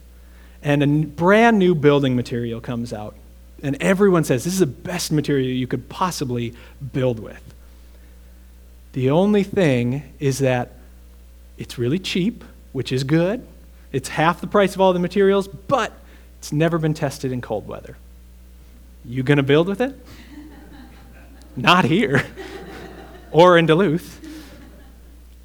[0.62, 3.14] and a brand new building material comes out
[3.62, 6.54] and everyone says this is the best material you could possibly
[6.92, 7.42] build with.
[8.92, 10.72] The only thing is that
[11.56, 13.46] it's really cheap, which is good.
[13.92, 15.92] It's half the price of all the materials, but
[16.38, 17.96] it's never been tested in cold weather.
[19.04, 19.98] You going to build with it?
[21.59, 22.25] Not here
[23.33, 24.14] or in Duluth.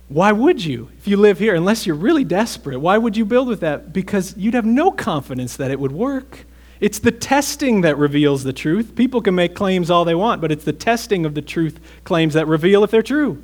[0.10, 1.56] Why would you if you live here?
[1.56, 3.92] Unless you're really desperate, why would you build with that?
[3.92, 6.46] Because you'd have no confidence that it would work.
[6.80, 8.96] It's the testing that reveals the truth.
[8.96, 12.34] People can make claims all they want, but it's the testing of the truth claims
[12.36, 13.42] that reveal if they're true.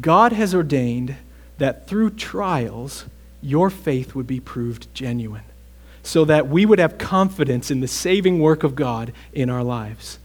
[0.00, 1.16] God has ordained
[1.58, 3.04] that through trials,
[3.42, 5.44] your faith would be proved genuine,
[6.02, 10.18] so that we would have confidence in the saving work of God in our lives.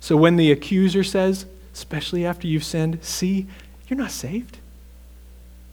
[0.00, 3.46] So when the accuser says, especially after you've sinned, see,
[3.86, 4.58] you're not saved.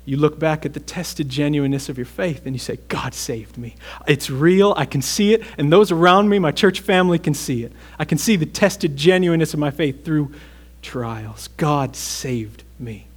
[0.06, 3.58] You look back at the tested genuineness of your faith and you say, God saved
[3.58, 3.76] me.
[4.08, 4.74] It's real.
[4.78, 5.44] I can see it.
[5.58, 7.74] And those around me, my church family, can see it.
[8.00, 10.34] I can see the tested genuineness of my faith through
[10.82, 11.50] trials.
[11.58, 13.08] God saved me.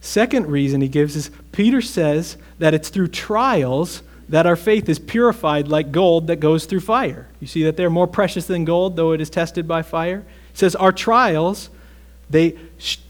[0.00, 4.02] Second reason he gives is Peter says that it's through trials
[4.34, 7.28] that our faith is purified like gold that goes through fire.
[7.38, 10.24] You see that they're more precious than gold, though it is tested by fire.
[10.50, 11.70] He says our trials
[12.28, 12.58] they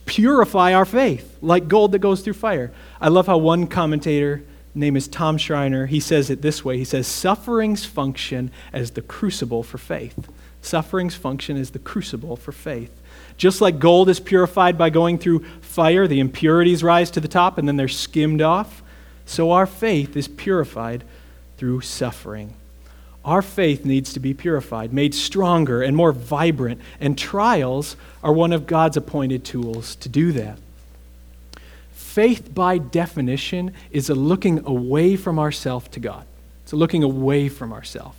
[0.05, 2.71] purify our faith like gold that goes through fire.
[3.01, 4.43] I love how one commentator,
[4.75, 6.77] name is Tom Schreiner, he says it this way.
[6.77, 10.29] He says, Sufferings function as the crucible for faith.
[10.61, 12.91] Sufferings function as the crucible for faith.
[13.35, 17.57] Just like gold is purified by going through fire, the impurities rise to the top
[17.57, 18.83] and then they're skimmed off,
[19.25, 21.03] so our faith is purified
[21.57, 22.53] through suffering.
[23.23, 28.53] Our faith needs to be purified, made stronger and more vibrant, and trials are one
[28.53, 30.59] of God's appointed tools to do that.
[31.91, 36.25] Faith, by definition, is a looking away from ourself to God.
[36.63, 38.15] It's a looking away from ourself.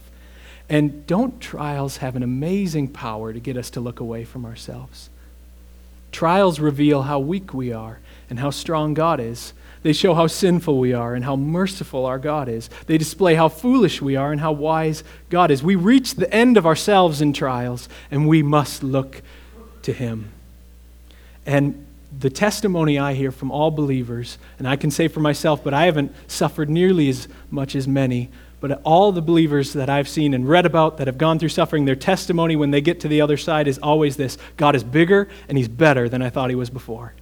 [0.68, 5.08] And don't trials have an amazing power to get us to look away from ourselves?
[6.10, 9.52] Trials reveal how weak we are and how strong God is.
[9.86, 12.68] They show how sinful we are and how merciful our God is.
[12.86, 15.62] They display how foolish we are and how wise God is.
[15.62, 19.22] We reach the end of ourselves in trials, and we must look
[19.82, 20.32] to Him.
[21.46, 21.86] And
[22.18, 25.84] the testimony I hear from all believers, and I can say for myself, but I
[25.84, 30.48] haven't suffered nearly as much as many, but all the believers that I've seen and
[30.48, 33.36] read about that have gone through suffering, their testimony when they get to the other
[33.36, 36.70] side is always this God is bigger and He's better than I thought He was
[36.70, 37.12] before.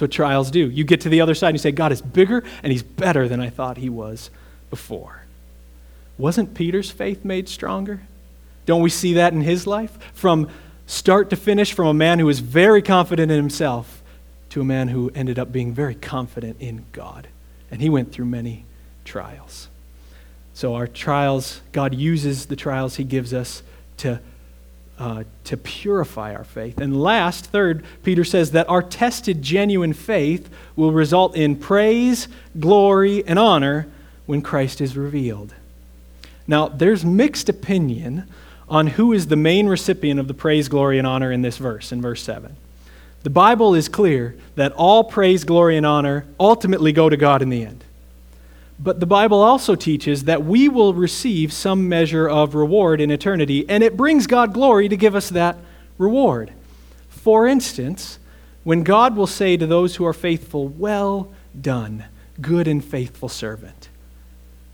[0.00, 0.70] That's what trials do.
[0.70, 3.28] You get to the other side and you say, God is bigger and he's better
[3.28, 4.30] than I thought he was
[4.70, 5.26] before.
[6.16, 8.00] Wasn't Peter's faith made stronger?
[8.64, 9.98] Don't we see that in his life?
[10.14, 10.48] From
[10.86, 14.02] start to finish, from a man who was very confident in himself
[14.48, 17.28] to a man who ended up being very confident in God.
[17.70, 18.64] And he went through many
[19.04, 19.68] trials.
[20.54, 23.62] So, our trials, God uses the trials he gives us
[23.98, 24.20] to
[25.00, 26.78] uh, to purify our faith.
[26.78, 32.28] And last, third, Peter says that our tested, genuine faith will result in praise,
[32.58, 33.88] glory, and honor
[34.26, 35.54] when Christ is revealed.
[36.46, 38.28] Now, there's mixed opinion
[38.68, 41.92] on who is the main recipient of the praise, glory, and honor in this verse,
[41.92, 42.54] in verse 7.
[43.22, 47.48] The Bible is clear that all praise, glory, and honor ultimately go to God in
[47.48, 47.84] the end.
[48.82, 53.68] But the Bible also teaches that we will receive some measure of reward in eternity,
[53.68, 55.58] and it brings God glory to give us that
[55.98, 56.52] reward.
[57.10, 58.18] For instance,
[58.64, 62.06] when God will say to those who are faithful, Well done,
[62.40, 63.90] good and faithful servant.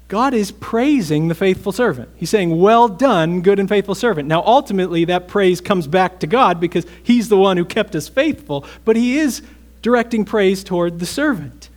[0.07, 2.09] God is praising the faithful servant.
[2.15, 4.29] He's saying, Well done, good and faithful servant.
[4.29, 8.09] Now, ultimately, that praise comes back to God because He's the one who kept us
[8.09, 9.43] faithful, but He is
[9.83, 11.71] directing praise toward the servant.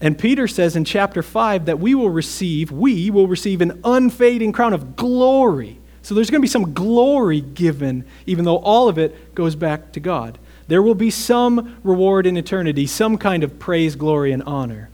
[0.00, 4.52] And Peter says in chapter 5 that we will receive, we will receive an unfading
[4.52, 5.78] crown of glory.
[6.02, 9.92] So there's going to be some glory given, even though all of it goes back
[9.92, 10.38] to God.
[10.68, 14.90] There will be some reward in eternity, some kind of praise, glory, and honor.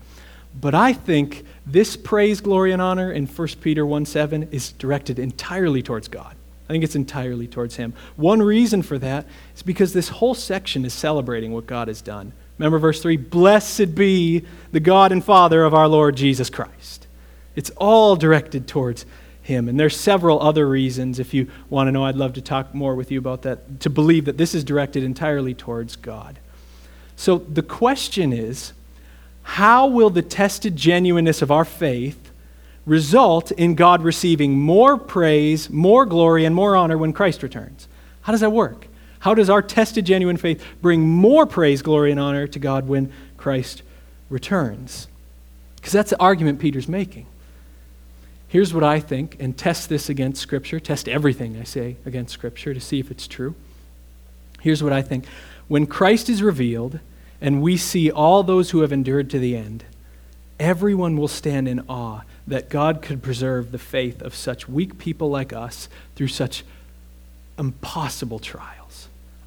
[0.58, 5.18] But I think this praise, glory, and honor in 1 Peter 1 7 is directed
[5.18, 6.36] entirely towards God.
[6.68, 7.92] I think it's entirely towards Him.
[8.16, 12.32] One reason for that is because this whole section is celebrating what God has done.
[12.58, 17.06] Remember verse 3 Blessed be the God and Father of our Lord Jesus Christ.
[17.56, 19.06] It's all directed towards
[19.42, 19.68] him.
[19.68, 21.18] And there's several other reasons.
[21.18, 23.90] If you want to know, I'd love to talk more with you about that, to
[23.90, 26.38] believe that this is directed entirely towards God.
[27.16, 28.72] So the question is
[29.42, 32.32] how will the tested genuineness of our faith
[32.86, 37.86] result in God receiving more praise, more glory, and more honor when Christ returns?
[38.22, 38.88] How does that work?
[39.24, 43.10] How does our tested, genuine faith bring more praise, glory, and honor to God when
[43.38, 43.82] Christ
[44.28, 45.08] returns?
[45.76, 47.24] Because that's the argument Peter's making.
[48.48, 50.78] Here's what I think, and test this against Scripture.
[50.78, 53.54] Test everything I say against Scripture to see if it's true.
[54.60, 55.24] Here's what I think.
[55.68, 57.00] When Christ is revealed
[57.40, 59.84] and we see all those who have endured to the end,
[60.60, 65.30] everyone will stand in awe that God could preserve the faith of such weak people
[65.30, 66.62] like us through such
[67.58, 68.83] impossible trials.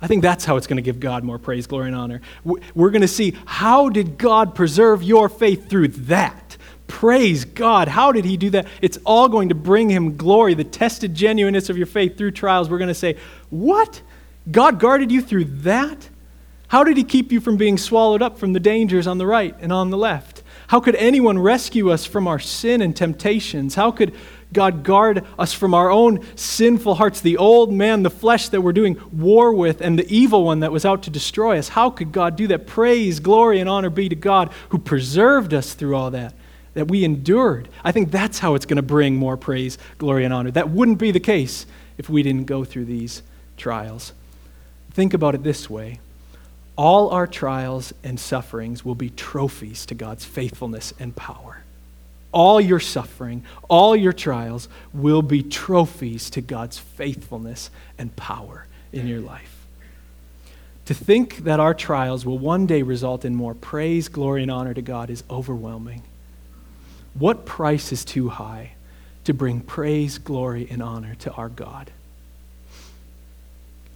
[0.01, 2.21] I think that's how it's going to give God more praise, glory, and honor.
[2.43, 6.57] We're going to see how did God preserve your faith through that?
[6.87, 7.87] Praise God.
[7.87, 8.67] How did He do that?
[8.81, 12.69] It's all going to bring Him glory, the tested genuineness of your faith through trials.
[12.69, 13.17] We're going to say,
[13.49, 14.01] What?
[14.49, 16.09] God guarded you through that?
[16.69, 19.55] How did He keep you from being swallowed up from the dangers on the right
[19.59, 20.43] and on the left?
[20.67, 23.75] How could anyone rescue us from our sin and temptations?
[23.75, 24.13] How could
[24.53, 28.71] God, guard us from our own sinful hearts, the old man, the flesh that we're
[28.71, 31.69] doing war with, and the evil one that was out to destroy us.
[31.69, 32.65] How could God do that?
[32.65, 36.33] Praise, glory, and honor be to God who preserved us through all that,
[36.75, 37.67] that we endured.
[37.83, 40.51] I think that's how it's going to bring more praise, glory, and honor.
[40.51, 41.65] That wouldn't be the case
[41.97, 43.23] if we didn't go through these
[43.57, 44.13] trials.
[44.91, 45.99] Think about it this way
[46.77, 51.63] all our trials and sufferings will be trophies to God's faithfulness and power
[52.37, 59.07] all your suffering, all your trials will be trophies to God's faithfulness and power in
[59.07, 59.65] your life.
[60.85, 64.75] To think that our trials will one day result in more praise, glory, and honor
[64.75, 66.03] to God is overwhelming.
[67.15, 68.73] What price is too high
[69.23, 71.89] to bring praise, glory, and honor to our God?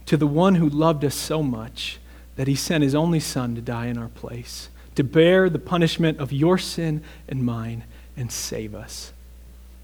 [0.06, 2.00] To the one who loved us so much
[2.34, 6.18] that he sent his only Son to die in our place, to bear the punishment
[6.18, 7.84] of your sin and mine
[8.16, 9.12] and save us.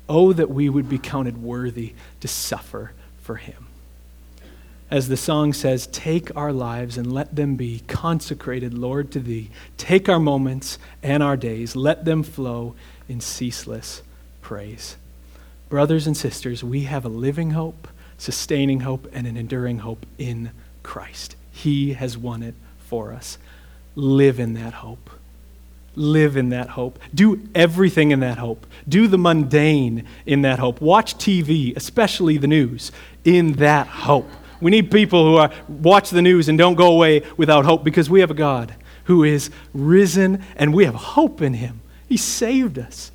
[0.09, 3.67] Oh, that we would be counted worthy to suffer for him.
[4.91, 9.51] As the song says, take our lives and let them be consecrated, Lord, to thee.
[9.77, 12.75] Take our moments and our days, let them flow
[13.07, 14.03] in ceaseless
[14.41, 14.97] praise.
[15.69, 20.53] Brothers and sisters, we have a living hope, sustaining hope, and an enduring hope in
[20.83, 21.37] Christ.
[21.53, 23.37] He has won it for us.
[23.95, 25.11] Live in that hope
[25.99, 26.99] live in that hope.
[27.15, 28.67] Do everything in that hope.
[28.89, 30.81] Do the mundane in that hope.
[30.81, 32.93] Watch TV, especially the news,
[33.25, 34.31] in that hope.
[34.61, 38.11] We need people who are, watch the news and don't go away without hope because
[38.11, 38.75] we have a God
[39.05, 41.81] who is risen and we have hope in him.
[42.09, 43.11] He saved us.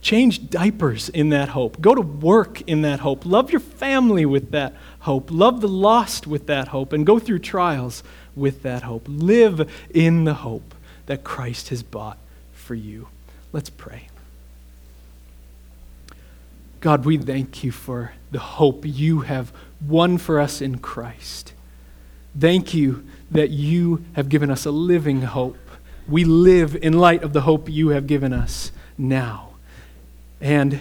[0.00, 1.80] Change diapers in that hope.
[1.80, 3.24] Go to work in that hope.
[3.24, 5.30] Love your family with that hope.
[5.30, 6.92] Love the lost with that hope.
[6.92, 8.02] And go through trials
[8.34, 9.06] with that hope.
[9.06, 10.74] Live in the hope
[11.06, 12.18] that Christ has bought
[12.52, 13.08] for you.
[13.52, 14.08] Let's pray.
[16.80, 19.52] God, we thank you for the hope you have
[19.86, 21.52] won for us in Christ.
[22.38, 25.58] Thank you that you have given us a living hope.
[26.08, 29.50] We live in light of the hope you have given us now.
[30.40, 30.80] And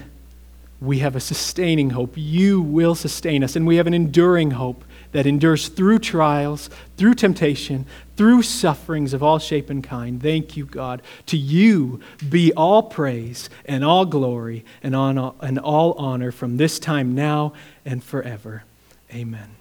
[0.82, 2.13] we have a sustaining hope.
[2.15, 7.13] You will sustain us, and we have an enduring hope that endures through trials, through
[7.13, 7.86] temptation,
[8.22, 10.22] through sufferings of all shape and kind.
[10.22, 11.01] Thank you, God.
[11.26, 17.53] To you be all praise and all glory and, all honor from this time now
[17.84, 18.63] and forever.
[19.11, 19.61] Amen.